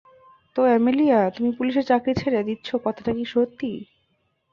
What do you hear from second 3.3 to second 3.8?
সত্যি?